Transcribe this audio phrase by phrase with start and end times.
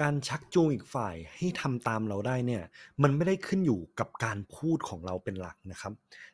[0.00, 2.62] การชักจูงอีกฝ่ายให้ทำตามเราได้เนี่ย
[3.02, 5.92] มันไม่ได้ขึ้นอยู่กับการพูดของเราเป็นหลักนะครับ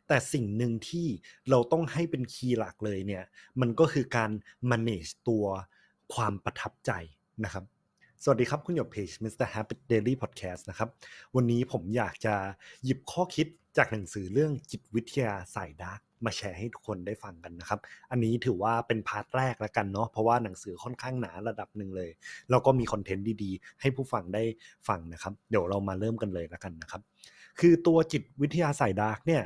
[0.08, 1.06] แต่สิ่งหนึ่งที่
[1.50, 3.24] เราต้องให้เป็น key หลักเลยเนี่ย
[3.60, 4.30] มันก็คือการ
[4.70, 5.44] manage ตัว
[6.14, 6.92] ความประทับใจ
[7.44, 7.64] นะครับ
[8.22, 9.46] สวัสดีครับคุณหยกเพจ Mr.
[9.54, 10.88] Habit Diary Podcast นะครับ
[11.36, 12.34] วันนี้ผมอยากจะ
[12.84, 13.46] หยิบข้อคิด
[13.76, 22.10] จากหนังสือเรื่องจิตวิทยาสายดาร์ก มาแชร์ให้ทุกคนได้ฟังกันนะครับ อันนี้ถือว่าเป็น part แรกแล้วกันเนาะเพราะว่าหนังสือค่อนข้างหนาระดับหนึ่งเลย
[22.50, 24.42] แล้วก็มี content ดีๆ ให้ผู้ฟังได้
[24.88, 27.02] ฟังนะครับ เดี๋ยวเรามาเริ่มกันเลยแล้วกันนะครับ
[27.60, 29.44] คือตัวจิตวิทยาสายดาร์กเนี่ย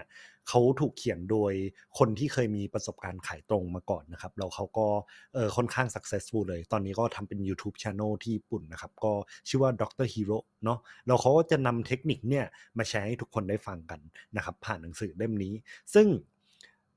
[0.48, 1.52] เขาถูกเขียนโดย
[1.98, 4.86] คนที่เคยมีประสบการณ์ขายตรงมาก่อนนะครับแล้วเขาก็
[5.34, 9.12] เออค่อนข้าง successful เลย ตอนนี้ก็ทำเป็น YouTube Channel ที่ญี่ปุ่นนะครับ ก็
[9.48, 10.06] ชื่อว่า Dr.
[10.12, 12.44] Hero เนาะแล้วเขาก็จะนำเทคนิคเนี่ย
[12.78, 14.00] มาแชร์ให้ทุกคนได้ฟังกัน
[14.36, 15.54] นะครับ ผ่านหนังสือเล่มนี้
[15.94, 16.06] ซึ่ง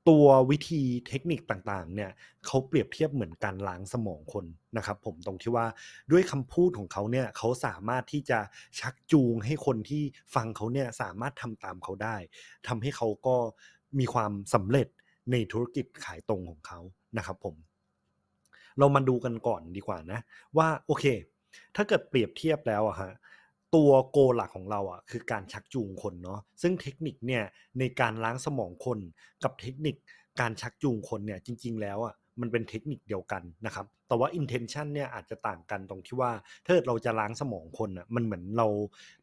[0.08, 2.10] ตัววิธีเทคนิคต่างๆ เนี่ย
[2.46, 4.44] เขาเปรียบเทียบเหมือนการล้างสมองคน
[4.76, 5.66] นะครับผมตรงที่ว่า
[6.12, 8.38] ด้วยคำพูดของเขาเนี่ยเขาสามารถที่จะ
[8.80, 10.02] ชักจูงให้คนที่
[10.34, 12.16] ฟังเขาเนี่ยสามารถทำตามเขาได้
[12.68, 13.36] ทำให้เขาก็
[13.98, 14.88] มีความสำเร็จ
[15.32, 16.80] ในธุรกิจขายตรงของเขา
[17.16, 17.54] นะครับผม
[18.78, 20.20] เรามาดูกันก่อนดีกว่านะ
[20.58, 21.04] ว่าโอเค
[21.76, 23.12] ถ้าเกิดเปรียบเทียบแล้วอะฮะ
[23.74, 27.44] ตัวโกหลักของเราอะคือการชักจูงคนเนาะซึ่งเทคนิคเนี่ย
[27.78, 28.98] ในการล้างสมองคน
[29.44, 29.96] กับเทคนิค
[30.40, 36.32] การชักจูงคนเนี่ยจริง ๆ แล้วอะมันเป็นเทคนิคเดียวกันนะครับ แต่ว่า intention เนี่ยอาจจะต่างกันตรงที่ว่า
[36.66, 38.68] ถ้าเราจะล้างสมองคนอะมันเหมือนเรา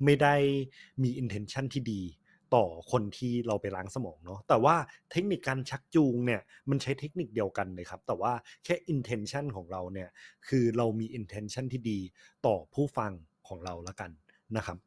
[0.04, 0.36] ไม่ได้
[1.04, 2.02] มี intention ที่ดี
[2.56, 4.76] ต่อคนที่เราไปล้างสมองเนาะแต่ว่า
[5.12, 10.10] เทคนิคการชักจูงเนี่ยมันใช้เทคนิคเดียวกันเลยครับ แต่ว่าแค่ intention ของเราเนี่ย
[10.48, 12.00] คือเรามี intention ที่ดี
[12.46, 13.12] ต่อผู้ฟัง
[13.48, 14.12] ของเราละกัน
[14.58, 14.78] นะครับ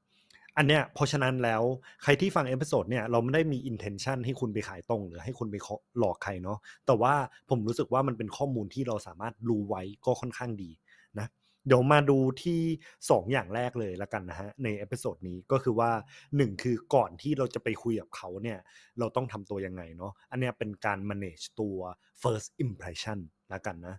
[0.56, 1.62] อันเนี้ยเพราะฉะนั้นแล้ว
[2.02, 5.56] ใครที่ฟัง episode เนี่ยเราไม่ได้มี intention ให้คุณไปขายตรง หรือให้คุณไป
[5.98, 7.14] หลอกใครเนาะแต่ว่า
[7.50, 10.70] ผมรู้สึกว่ามันเป็นข้อมูลที่เราสามารถรู้ไว้ก็ค่อนข้างดี
[11.18, 11.26] นะ
[11.66, 12.60] เดี๋ยวมาดูที่
[12.96, 15.90] 2 อย่างแรกเลยละกันนะฮะใน episode นี้ก็คือว่า
[16.26, 18.58] 1 คือก่อนที่เราจะไปคุยกับเขาเนี่ย
[18.98, 21.78] เราต้องทำตัวยังไงเนาะอันเนี้ยเป็นการ manage ตัว
[22.22, 23.18] first impression
[23.52, 23.96] ละกันนะ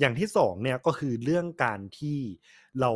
[0.00, 2.18] อย่างที่2เนี่ยก็คือเรื่องการที่
[2.80, 2.92] เรา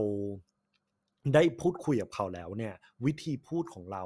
[1.34, 2.74] ได้พูดคุยกับเขาแล้วเนี่ย
[3.04, 4.04] วิธีพูดของเรา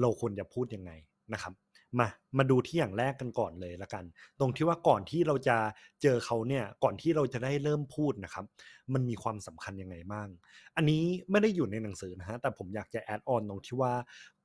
[0.00, 0.92] เราควรจะพูดยังไง
[1.32, 1.54] นะครับ
[1.98, 4.04] มามาดูที่อย่างแรกกันก่อนเลยละกัน
[4.40, 5.56] ตรงที่ว่าก่อนที่เราจะ
[6.02, 8.44] เจอเขาเนี่ยก่อนที่เราจะได้เริ่มพูดนะครับ
[8.92, 10.28] มันมีความสำคัญยังไงบ้าง
[10.76, 13.92] อันนี้ไม่ได้อยู่ในหนังสือนะฮะแต่ผมอยากจะแอดออนตรงที่ว่า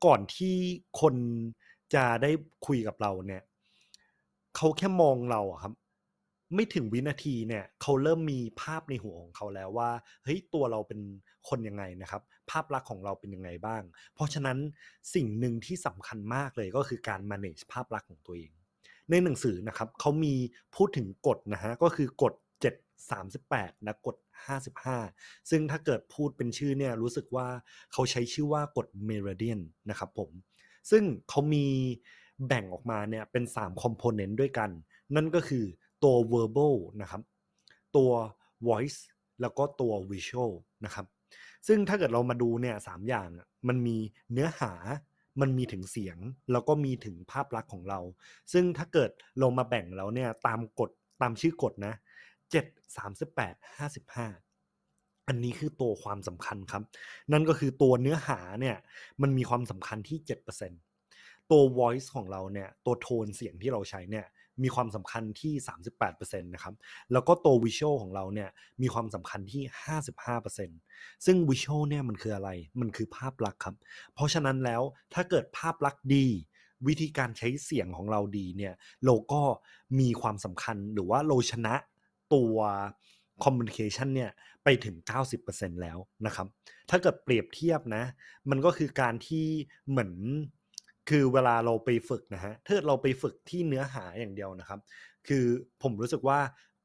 [0.06, 0.56] ก่อนที่
[1.02, 1.16] คน
[1.94, 2.32] จะได้
[2.66, 3.42] คุยกับเราเนี่ย
[4.56, 5.74] เขาแค่มองเราอะครับ
[6.56, 9.92] ไม่ถึงวินาทีเนี่ยเขาเริ่มมีภาพในหัวของเขาแล้วว่า
[10.24, 11.00] เฮ้ยตัวเราเป็น
[11.50, 12.22] คนยังไงนะครับ
[12.52, 13.82] ภาพลักษณ์ของเราเป็นยังไงบ้าง
[14.14, 14.58] เพราะฉะนั้น
[15.16, 18.52] สิ่งหนึ่งที่สำคัญมากเลยก็คือการ manage ภาพลักษณ์ของตัวเอง
[19.10, 20.34] ในหนังสือนะครับเขามี
[20.76, 24.16] พูดถึงกฎนะฮะก็คือกฎ7 38 และกฎ
[24.82, 27.48] 55 ซึ่งถ้าเกิดพูดเป็นชื่อเนี่ยรู้สึกว่า
[27.92, 30.30] เขาใช้ชื่อว่ากฎเมริเดียนนะครับผม
[30.92, 31.66] ซึ่งเขามี
[32.48, 34.70] แบ่งออกมาเนี่ยเป็น3 component ด้วยกัน
[35.16, 35.66] นั่นก็คือ
[36.04, 37.22] ตัว verbal นะครับ
[37.96, 38.12] ตัว
[38.68, 39.00] voice
[39.42, 40.52] แล้วก็ตัว visual
[40.86, 41.06] นะครับ
[41.68, 43.30] ซึ่งถ้าเกิดเรามาดูเนี่ยสามอย่าง
[43.68, 43.98] มันมี
[44.32, 44.74] เนื้อหา
[45.42, 46.18] มันมีถึงเสียง
[46.52, 48.00] แล้วก็มีถึงภาพลักษณ์ของเรา
[48.54, 50.90] ซึ่งถ้าเกิดเรามาแบ่งแล้วเนี่ยตามกฎ
[51.22, 51.94] ตามชื่อกฎนะ
[52.52, 52.66] เจ็ด
[52.98, 54.28] สามสิบแปดห้าสิบห้า
[55.28, 56.84] อันนี้คือตัวความสำคัญครับ
[57.32, 58.78] นั่นก็คือตัวเนื้อหาเนี่ย
[59.22, 60.72] มันมีความสำคัญที่เจ็ดเปอร์เซ็น
[61.52, 64.26] ตัว voice ของเราเนี่ยตัวโทนเสียงที่เราใช้เนี่ย
[64.64, 65.54] มีความสำคัญที่
[66.02, 66.76] 38%นะครับ
[67.12, 68.50] แล้วก็ตัววิชวลของเราเนี่ย
[68.82, 69.64] มีความสำคัญที่
[70.64, 72.50] 55%ซึ่งวิชวลเนี่ยมันคืออะไร
[72.80, 73.76] มันคือภาพลักษณ์ครับ
[74.14, 74.82] เพราะฉะนั้นแล้ว
[75.14, 76.28] ถ้าเกิดภาพลักษณ์ดี
[76.88, 78.74] วิธีการใช้เสียงของเราดีเนี่ย
[79.06, 79.42] เราก็
[80.00, 81.76] มีความสำคัญหรือว่าเราชนะ
[82.34, 82.56] ตัว
[83.44, 84.32] คอมมูนิเคชันเนี่ย
[84.64, 84.96] ไปถึง
[85.40, 86.48] 90%แล้วนะครับ
[86.90, 88.04] ถ้าเกิดเปรียบเทียบนะ
[88.50, 89.46] มันก็คือการที่
[89.90, 90.12] เหมือน
[91.10, 94.80] คือเวลาเราไปฝึกนะฮะถ้าเราไปฝึกที่เนื้อหาอย่างเดียวนะครับ
[95.28, 95.46] คือ
[95.82, 96.40] ผมรู้สึกว่า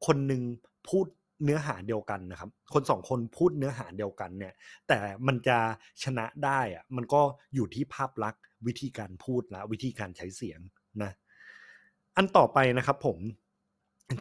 [0.06, 0.42] คนหนึ่ง
[0.88, 1.06] พูด
[1.44, 4.54] เนื้อหาเดียวกันนะครับ คนสองคนพูดเนื้อหาเดียวกันเนี่ย
[4.88, 5.58] แต่มันจะ
[6.04, 7.22] ชนะได้อะมันก็
[7.54, 10.60] อยู่ที่ภาพลักษณ์วิธีการพูดและวิธีการใช้เสียง
[11.02, 11.12] นะ
[12.16, 13.18] อันต่อไปนะครับผม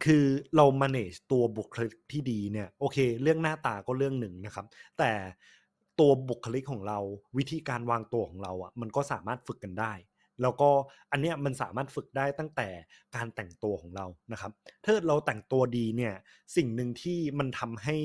[0.05, 0.25] คือ
[0.55, 4.65] เรา manage ตัวบุคลิกที่ดีเนี่ยโอเค เรื่องหน้าตาก็เรื่องหนึ่งนะครับ
[4.97, 5.11] แต่
[5.99, 6.99] ตัวบุคลิกของเรา
[7.37, 9.93] วิธีการวางตัวของเราอะมันก็สามารถฝึกกันได้
[10.41, 10.69] แล้วก็
[11.11, 12.67] อันเนี้ยมันสามารถฝึกได้ตั้งแต่
[13.15, 14.51] การแต่งตัวของเรานะครับ
[14.83, 16.13] ถ้าเราแต่งตัวดีเนี่ย
[16.55, 17.97] สิ่งหนึ่งที่มันทำให้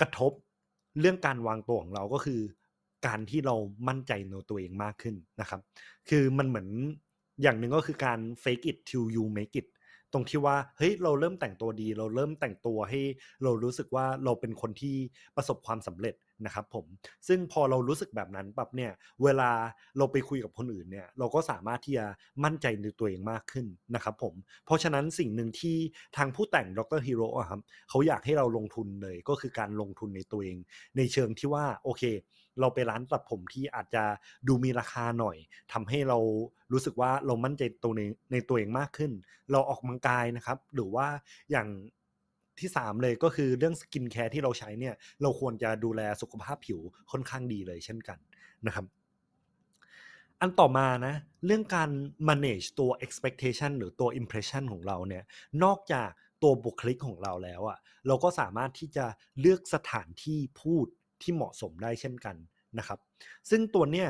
[0.00, 0.32] กระทบ
[1.00, 2.40] เรื่องการวางตัวของเราก็คือ
[3.06, 3.56] การที่เรา
[3.88, 5.60] มั่นใจในตัวเองมากขึ้นนะครับ
[6.08, 6.68] คือมันเหมือน
[7.42, 9.66] อย่างหนึ่งก็คือการ fake it till you make it
[10.14, 13.00] ตรงที่ว่าเฮ้ยเราเริ่มแต่งตัวดี เราเริ่มแต่งตัวให้
[13.42, 14.96] เรารู้สึกว่าเราเป็นคนที่
[15.36, 16.14] ประสบความสำเร็จ
[16.46, 16.86] นะครับผม
[17.28, 19.50] ซึ่งพอเรารู้สึกแบบนั้นปั๊บเนี่ยเวลา
[19.98, 22.06] เราไปคุยกับคนอื่นเนี่ยเราก็สามารถที่จะ
[22.44, 24.34] มั่นใจในตัวเองมากขึ้นนะครับผม
[24.66, 25.76] เพราะฉะนั้นสิ่งหนึ่งที่
[26.16, 27.60] ทางผู้แต่งดรฮีโร่ครับ
[27.90, 30.56] เขาอยากให้เราลงทุนเลยก็คือการลงทุนในตัวเอง
[30.96, 32.02] ในเชิงที่ว่าโอเค
[32.60, 34.04] เราไปร้านตัดผมที่อาจจะ
[34.48, 35.36] ดูมีราคาหน่อย
[35.72, 36.18] ทำให้เรา
[36.72, 38.02] รู้สึกว่าเรามั่นใจตัวใน
[38.32, 39.12] ในตัวเองมากขึ้น
[39.52, 41.06] เราออกกำลังกายนะครับ หรือว่า
[41.50, 41.68] อย่าง
[42.60, 46.80] ที่ 3 เลยก็คือเรื่อง skincare ที่เราใช้เนี่ย เราควรจะดูแลสุขภาพผิว
[47.10, 48.18] ค่อนข้างดีเลยเช่นกัน
[48.66, 48.86] นะครับ
[50.40, 51.14] อันต่อมานะ
[51.46, 51.90] เรื่องการ
[52.28, 55.24] manage ตัว expectation หรือตัว impression ของเราเนี่ย
[55.64, 56.10] นอกจาก
[56.42, 59.06] ตัวบุคลิกของเราแล้วอะ่ะเราก็สามารถที่จะ
[59.40, 60.86] เลือกสถานที่พูด
[61.24, 62.36] ที่เหมาะสมได้เช่นกัน
[62.78, 62.98] นะครับ
[63.50, 64.08] ซึ่งตัวเนี้ย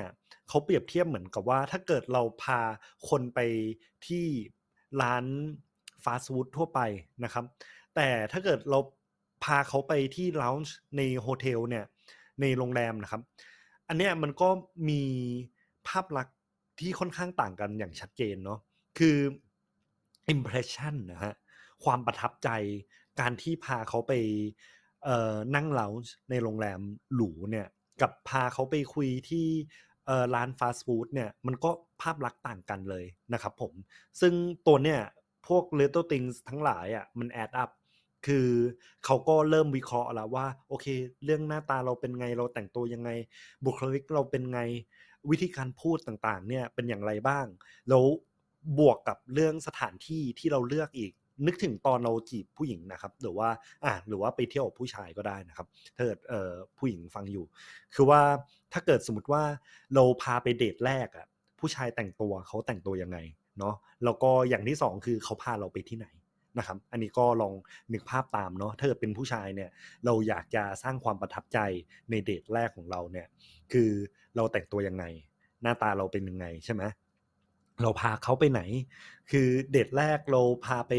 [0.49, 2.61] เขาเปรียบเทียบเหมือนกับว่า ถ้าเกิดเราพา
[3.09, 3.41] คนไป
[4.07, 4.25] ที่
[5.03, 5.25] ร้าน
[6.05, 6.81] ฟาสต์ฟู้ดทั่วไป
[7.25, 7.45] นะครับ
[7.95, 8.79] แต่ถ้าเกิดเรา
[9.45, 11.85] พาเขาไปที่ลาวน์ในโฮเทลเนี่ย
[12.41, 13.23] ในโรงแรมนะครับ
[13.89, 14.49] อันเนี้ยมันก็
[14.89, 15.03] มี
[15.89, 16.37] ภาพลักษณ์
[16.81, 18.61] ที่ค่อนข้างต่างกันอย่างชัดเจนเนาะ
[18.99, 19.17] คือ
[20.35, 21.35] impression นะฮะ
[21.85, 22.49] ความประทับใจ
[23.21, 24.13] การที่พาเขาไป
[25.55, 26.81] นั่งเลาส์ในโรงแรม
[27.15, 27.67] หรูเนี่ย
[28.03, 29.47] กับพาเขาไปคุยที่
[30.35, 31.71] ร้านฟาสต์ฟู้ดเนี่ยมันก็
[32.01, 33.73] ภาพลักษณ์ต่างกันเลยนะครับผม
[34.21, 34.33] ซึ่ง
[34.67, 35.01] ตัวเนี่ย
[35.47, 37.71] พวก little things ทั้งหลายอะมันแอดอัพ
[38.27, 38.49] คือ
[39.05, 40.87] เขาก็เริ่มวิเคราะห์แล้วว่าโอเค
[41.25, 43.11] เรื่องหน้าตาเราเป็นไงเราแต่งตัวยังไง
[43.65, 44.61] บุคลิกเราเป็นไง
[45.31, 47.47] วิธีการพูดต่างๆเนี่ยเป็นอย่างไรบ้าง
[47.89, 48.05] แล้ว
[48.79, 51.13] บวกกับเรื่องสถานที่ที่เราเลือกอีก
[51.47, 53.49] นึกถึงตอนเราจีบผู้หญิงนะครับ หรือว่า
[53.85, 55.67] อ่าหรือว่าไปเที่ยวกับผู้ชายก็ได้นะครับ
[55.97, 57.45] ถ้าเกิดเอ่อผู้หญิงฟังอยู่
[57.95, 58.21] คือว่า
[58.73, 59.43] ถ้าเกิดสมมติว่า
[59.95, 61.27] เราพาไปเดทแรกอะ
[61.61, 63.19] ผู้ชายแต่งตัวเขาแต่งตัวยังไง
[63.59, 66.09] เนาะแล้วก็อย่างที่สองคือเขาพาเราไปที่ไหน
[66.59, 67.55] นะครับ อันนี้ก็ลอง
[67.93, 69.71] นึกภาพตามเนาะถ้าเกิดเป็นผู้ชายเนี่ย
[70.05, 71.59] เราอยากจะสร้างความประทับใจ
[72.11, 73.27] ในเดทแรกของเราเนี่ย
[73.73, 73.91] คือ
[74.37, 75.05] เราแต่งตัวยังไง
[75.63, 76.83] หน้าตาเราเป็นยังไงใช่ไหม
[77.83, 78.61] เราพาเขาไปไหน
[79.31, 80.93] คือเดทแรกเราพาไป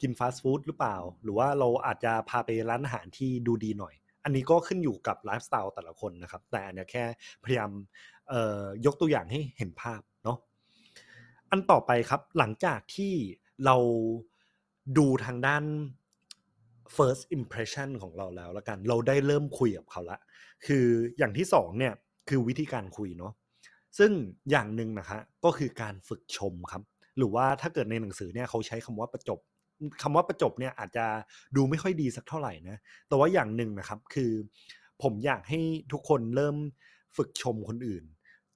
[0.00, 3.94] กินฟาสต์ฟู้ดหรือเปล่า หรือว่าเราอาจจะพาไปร้านอาหารที่ดูดีหน่อย
[4.24, 7.04] อันนี้ก็ขึ้นอยู่กับไลฟ์สไตล์แต่ละคนนะครับ แต่อันนี้แค่
[7.44, 7.70] พยายาม
[8.86, 10.38] ยกตัวอย่างให้เห็นภาพเนาะ
[11.50, 13.12] อันต่อไปครับหลังจากที่
[13.64, 13.76] เรา
[14.98, 15.64] ดูทางด้าน
[16.96, 20.18] first impression ของเราแล้วล้วกัน เราได้เริ่มคุยกับเขาละ
[20.66, 20.84] คือ
[21.18, 21.94] อย่างที่สองเนี่ย
[22.28, 23.32] คือวิธีการคุยเนาะ
[23.98, 24.12] ซึ่ง
[24.50, 26.82] อย่างหนึ่งนะคะก็คือการฝึกชมครับ
[27.18, 29.40] หรือว่าถ้าเกิดในหนังสือเนี่ยเขาใช้คำว่าประจบ
[30.02, 31.06] คำว่าประจบเนี่ยอาจจะ
[31.56, 32.78] ดูไม่ค่อยดีสักเท่าไหร่นะ
[33.08, 34.32] แต่ว่าอย่างหนึ่งนะครับคือ
[35.02, 35.60] ผมอยากให้
[35.92, 36.56] ทุกคนเริ่ม
[37.16, 38.04] ฝึกชมคนอื่น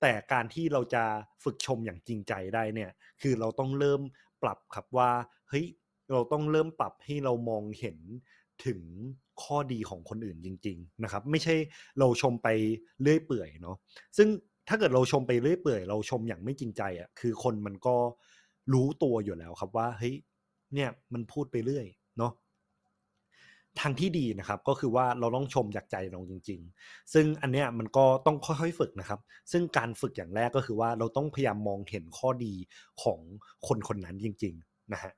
[0.01, 1.05] แต่การที่เราจะ
[1.45, 2.91] ฝึกชมอย่างจริงใจได้เนี่ย
[3.23, 4.01] คือเราต้องเริ่ม
[4.43, 5.11] ปรับครับว่า
[5.49, 5.67] เฮ้ย
[6.13, 7.99] เราต้องเริ่มปรับให้เรามองเห็น
[8.67, 8.81] ถึง
[9.43, 11.55] ข้อดีของคนอื่นจริง ๆนะครับ ไม่ใช่
[11.99, 12.49] เราชมไป
[13.03, 13.77] เรื่อยเปื่อยเนาะ
[14.17, 14.29] ซึ่ง
[14.69, 17.97] ถ้าเกิดเราชมไปเรื่อยเปื่อยเราชมอย่างไม่จริงใจอะคือคนมันก็
[18.73, 20.15] รู้ตัวอยู่แล้วครับว่าเฮ้ย
[20.75, 21.87] เนี่ยมันพูดไปเรื่อย
[22.19, 22.33] เนาะ
[23.81, 29.21] ทางที่ดีนะครับก็คือว่าเราต้องชมจากใจเราจริง ๆ ซึ่งอันเนี้ยมันก็ต้องค่อยๆฝึกนะครับ
[29.53, 32.55] ซึ่งการฝึกอย่างแรกก็คือว่าเราต้องพยายามมองเห็นข้อดี
[33.03, 33.21] ของ
[33.67, 35.13] คนคนนั้นจริง ๆนะฮะ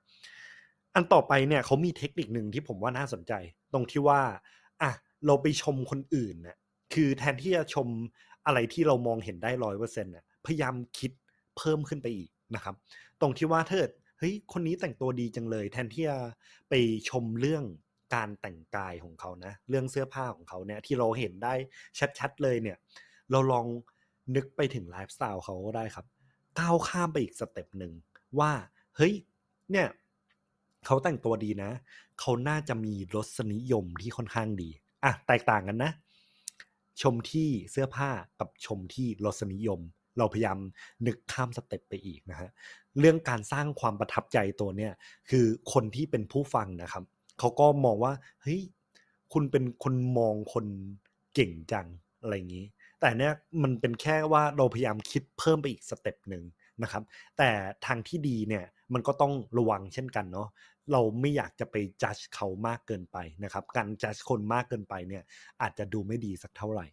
[0.94, 3.32] อันต่อไปเนี่ยเขามีเทคนิคหนึ่งที่ผมว่าน่าสนใจ
[3.72, 4.20] ตรงที่ว่า
[4.82, 4.92] อะ
[5.26, 6.56] เราไปชมคนอื่นเนี่ย
[6.94, 7.88] คือแทนที่จะชม
[8.46, 11.12] อะไรที่เรามองเห็นได้ร้อยเปอร์เซ็นต์เนี่ยพยายามคิด
[11.56, 12.74] เพิ่มขึ้นไปอีกนะครับ
[13.20, 13.88] ตรงที่ว่าเธอ
[14.18, 16.18] เฮ้ยคนนี้แต่งตัวดีจังเลย แทนที่จะ
[16.68, 16.74] ไป
[17.08, 17.64] ชมเรื่อง
[18.14, 21.54] การแต่งกายของเขานะ เรื่องเสื้อผ้าของเขาเนี่ยที่เราเห็นได้
[22.18, 22.76] ชัดๆเลยเนี่ย
[23.30, 23.66] เราลอง
[24.36, 26.06] นึกไปถึงไลฟ์สไตล์เขาก็ได้ครับ
[26.58, 27.92] ก้าวข้ามไปอีก step หนึ่ง
[28.38, 28.52] ว่า
[28.96, 29.14] เฮ้ย
[29.70, 29.88] เนี่ย
[30.86, 31.70] เขาแต่งตัวดีนะ
[32.20, 34.68] เขาน่าจะมีรสนิยมที่ค่อนข้างดี
[35.04, 35.92] อะ แตกต่างกันนะ
[37.02, 38.10] ชมที่เสื้อผ้า
[38.40, 39.80] กับชมที่รสนิยม
[40.18, 40.58] เราพยายาม
[41.06, 42.50] นึกข้าม step ไปอีกนะฮะ
[43.00, 44.92] เรื่องการสร้างความประทับใจตัวเนี้ย
[45.30, 47.04] คือคนที่เป็นผู้ฟังนะครับ
[47.38, 48.12] เขาก็มองว่า
[48.42, 48.60] เฮ้ย
[49.32, 50.66] คุณเป็นคนมองคน
[51.34, 51.86] เก่งจัง
[52.22, 52.66] อะไรอย่างนี้
[53.00, 56.44] แต่เนี้ยมันเป็นแค่ว่าเราพยายามคิดเพิ่มไปอีกสเต็ปหนึ่ง
[56.82, 57.02] นะครับ
[57.38, 57.50] แต่
[57.86, 60.48] ทางที่ดีเนี่ยมันก็ต้องระวังเช่นกันเนาะ
[60.92, 65.22] เราไม่อยากจะไปจัดเขามากเกินไปนะครับ การจัดคนมากเกินไปเนี่ย
[65.62, 66.86] อาจจะดูไม่ดีสักเท่าไหร่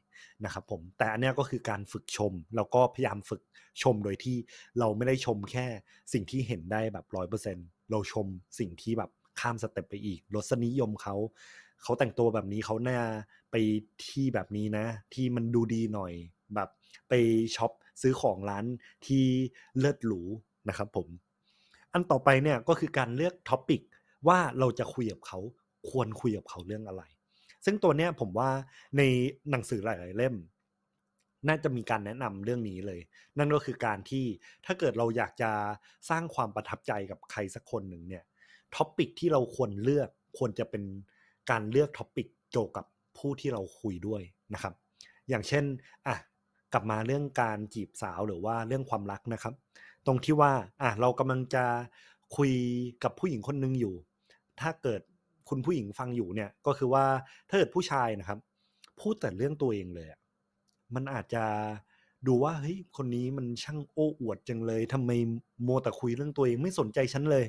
[0.45, 3.41] นะครับผมแต่อันนี้ก็คือการฝึกชม แล้วก็พยายามฝึก
[3.83, 4.37] ชมโดยที่
[4.79, 5.65] เราไม่ได้ชมแค่
[6.13, 7.57] สิ่งที่เห็นได้แบบร้อยเปอร์เซ็นต์
[7.91, 8.27] เราชม
[8.59, 11.15] สิ่งที่แบบข้าม step ไปอีกรสนิยมเขา
[11.83, 12.99] เขาแต่งตัวแบบนี้เขาน่า
[13.51, 13.55] ไป
[14.07, 16.13] ที่แบบนี้นะ ที่มันดูดีหน่อย
[16.55, 16.69] แบบ
[17.09, 17.13] ไป
[17.55, 17.71] ช็อป
[18.01, 18.65] ซื้อของร้าน
[19.07, 19.25] ที่
[19.79, 20.21] เลิศหรู
[20.69, 21.07] นะครับผม
[21.93, 23.81] อันต่อไปเนี่ยก็คือการเลือก topic
[24.27, 25.39] ว่าเราจะคุยกับเขา
[25.89, 27.03] ควรคุยกับเขาเรื่องอะไร
[27.65, 28.49] ซึ่งตัวเนี้ยผมว่า
[28.97, 29.01] ใน
[29.51, 30.35] หนังสือหลาย ๆ เล่ม
[31.47, 32.99] น่าจะมีการแนะนำเรื่องนี้เลย
[33.37, 34.25] นั่นก็คือการที่
[34.65, 35.51] ถ้าเกิดเราอยากจะ
[36.09, 38.23] สร้างความประทับใจกับใครสักคนหนึ่งเนี่ย
[38.75, 40.83] topic ที่เราควรเลือกควรจะเป็น
[41.51, 42.85] การเลือก topic เกี่ยวกับ
[43.17, 44.21] ผู้ที่เราคุยด้วย
[44.53, 44.73] นะครับ
[45.29, 45.63] อย่างเช่น
[46.07, 46.17] อะ
[46.73, 49.53] กลับมาเรื่องการจีบสาวหรือว่าเรื่องความรักนะครับ
[50.05, 51.65] ตรงที่ว่า อะเรากำลังจะ
[52.35, 52.51] คุย
[53.03, 53.95] กับผู้หญิงคนหนึ่งอยู่
[54.61, 55.01] ถ้าเกิด
[55.49, 57.05] คุณผู้หญิงฟังอยู่เนี่ย ก็คือว่า
[57.49, 58.39] ถ้าเกิดผู้ชายนะครับ
[58.99, 60.19] พูดแต่เรื่องตัวเองเลยอะ
[60.95, 61.45] มันอาจจะ
[62.27, 65.11] ดูว่าเฮ้ยคนนี้มันช่างโอ้อวดจังเลยทำไม
[65.63, 67.45] โมแต่คุยเรื่องตัวเองไม่สนใจฉันเลย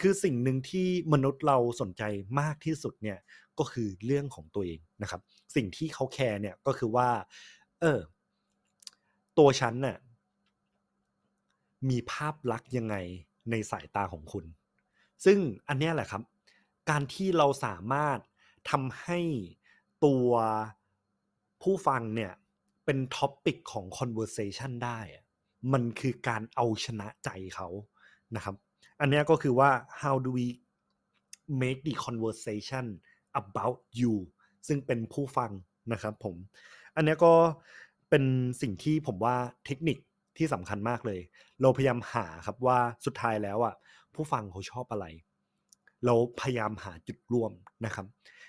[0.00, 2.02] คือสิ่งหนึ่งที่มนุษย์เราสนใจ
[2.40, 3.18] มากที่สุดเนี่ย
[3.58, 5.20] ก็คือเรื่องของตัวเองนะครับ
[5.56, 7.08] สิ่งที่เขาแคร์เนี่ยก็คือว่า
[7.80, 8.00] เออ
[9.38, 9.96] ตัวฉันน่ะ
[11.88, 12.96] มีภาพลักษณ์ยังไง
[13.50, 14.44] ในสายตาของคุณ
[15.24, 16.22] ซึ่งอันนี้แหละครับ
[16.90, 18.18] การที่เราสามารถ
[18.70, 19.20] ทำให้
[20.04, 20.28] ตัว
[21.62, 22.32] ผู้ฟังเนี่ย
[22.84, 24.98] เป็นท็อปปิกของ conversation ได้
[25.72, 27.68] มันคือการเอาชนะใจเขา
[28.36, 28.56] นะครับ
[29.00, 29.70] อันนี้ก็คือว่า
[30.02, 30.46] how do we
[31.62, 32.86] make the conversation
[33.40, 34.14] about you
[34.66, 35.50] ซึ่งเป็นผู้ฟัง
[35.92, 36.36] นะครับผม
[36.96, 37.34] อันนี้ก็
[38.10, 38.24] เป็น
[38.60, 39.36] สิ่งที่ผมว่า
[39.66, 39.98] เทคนิค
[40.36, 41.20] ที่สำคัญมากเลย
[41.62, 43.74] เราพยายามหาครับว่าสุดท้ายแล้วอะ
[44.14, 45.06] ผู้ฟังเขาชอบอะไร
[46.06, 47.52] เราพยายามหาจุดร่วม
[47.86, 48.06] นะครับ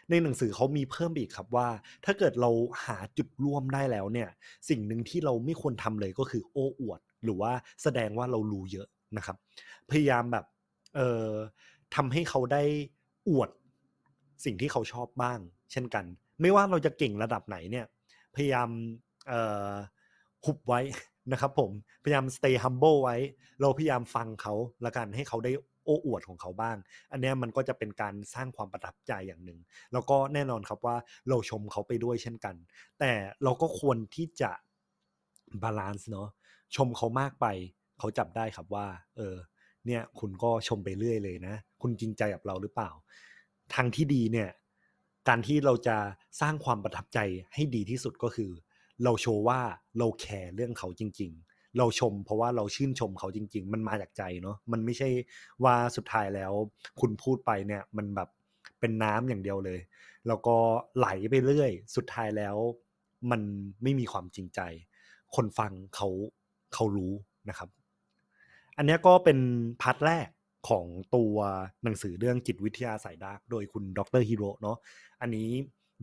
[0.10, 1.68] ในหนังสือเขามีเพิ่มอีกครับว่า
[2.06, 2.52] ถ้าเกิดเรา
[2.86, 4.30] หาจุดร่วมได้แล้วเนี่ย
[4.70, 7.52] สิ่งหนึ่งที่เราไม่ควรทำเลยก็คือโอ้อวด หรือว่า
[7.84, 8.88] แสดงว่าเรารู้เยอะ
[9.18, 9.38] นะครับ
[9.92, 10.46] พยายามแบบ
[10.96, 11.32] เอ่อ
[11.96, 12.63] ทำให้เขาได้
[13.30, 13.50] อวด
[14.46, 15.40] สิ่งที่เขาชอบบ้าง
[15.72, 16.06] เช่นกัน
[16.42, 17.86] ไม่ว่าเราจะเก่งระดับไหนเนี่ย
[18.36, 18.70] พยายาม
[19.28, 19.72] เอ่อ
[20.46, 20.82] หุบไว้
[21.32, 21.72] นะครับผม
[22.03, 23.18] พยายาม stay humble ไว้
[23.62, 24.53] เราพยายามฟังเขา
[24.86, 25.51] ละกันให้เขาได้
[25.86, 26.77] โอ้อวดของเขาบ้าง
[27.12, 29.60] อันเนี้ยมันก็จะเป็นการสร้างความประทับใจอย่างหนึ่ง
[29.94, 30.96] แล้วก็แน่นอนครับว่า
[31.30, 32.56] เราชมเขาไปด้วยเช่นกัน
[33.00, 33.12] แต่
[33.44, 34.51] เราก็ควรที่จะ
[35.63, 36.30] บาลานซ์เนาะ
[36.75, 37.46] ชมเขามากไป
[38.00, 38.88] เขาจับได้ครับว่า
[39.18, 39.36] เออ
[39.86, 42.89] เนี่ยคุณก็ชมไปเรื่อยเลยนะ คุณจริงใจกับเราหรือเปล่า
[43.74, 44.50] ทางที่ดีเนี่ย
[45.27, 45.98] การที่เราจะ
[46.42, 47.20] สร้างความประทับใจ
[47.53, 48.51] ให้ดีที่สุดก็คือ
[49.03, 49.59] เราโชว์ว่า
[49.97, 55.09] เราแคร์เรื่องเขาจริง ๆ เราชม เพราะว่าเราชื่นชมเขาจริง ๆ มันมาจากใจเนาะมันไม่ใช่
[55.63, 56.51] ว่าสุดท้ายแล้ว
[57.00, 58.29] คุณพูดไปเนี่ยมันแบบ
[58.79, 59.79] เป็นน้ำอย่างเดียวเลย
[60.27, 60.55] แล้วก็
[60.97, 62.55] ไหลไปเรื่อย สุดท้ายแล้ว
[63.31, 63.41] มัน
[63.83, 64.59] ไม่มีความจริงใจ
[65.35, 66.09] คนฟังเขา
[66.73, 67.13] เขารู้
[67.50, 67.69] นะครับ
[68.77, 69.39] อันนี้ก็เป็น
[69.82, 70.27] part แรก
[70.69, 70.85] ของ
[71.15, 71.35] ตัว
[71.83, 74.77] หนังสือเรื่องจิตวิทยาสายดาร์กโดยคุณดรฮิโร่เนาะ
[75.21, 75.50] อันนี้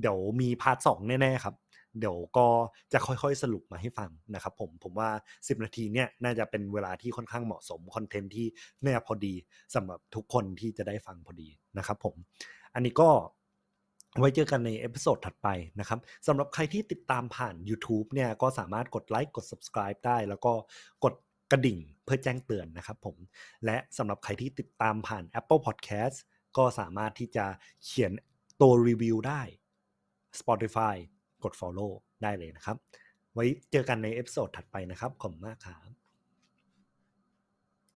[0.00, 1.54] เดี๋ยวมี part สองแน่ ๆ ครับ
[1.98, 2.46] เดี๋ยวก็
[2.92, 8.46] จะค่อยๆสรุปมาให้ฟังนะครับผมผมว่า 10 นาทีเนี่ยน่าจะเป็นเวลาที่ค่อนข้างเหมาะสมคอนเทนต์ที่
[8.84, 9.34] แน่นพอดี
[9.74, 12.14] สำหรับทุกคนที่จะได้ฟังพอดีนะครับผม
[12.74, 13.10] อันนี้ก็
[14.18, 15.48] ไว้เจอกันใน episode ถัดไป
[15.80, 20.52] นะครับสำหรับใครที่ติดตามผ่าน YouTube เนี่ยก็สามารถกดไลค์กด subscribe ได้ แล้วก็
[21.04, 21.14] กด
[21.52, 23.16] กระดิ่งเพื่อแจ้งเตือนนะครับผม
[23.64, 26.16] และสำหรับใครที่ติดตามผ่าน Apple Podcast
[26.56, 27.46] ก็สามารถที่จะ
[27.84, 28.12] เขียน
[28.60, 29.42] ตัวรีวิวได้
[30.40, 30.96] Spotify
[31.44, 31.90] กด follow
[32.22, 32.76] ได้เลยนะครับ
[33.34, 35.99] ไว้เจอกันใน episode ถัดไปนะครับ ขอบคุณมากครับ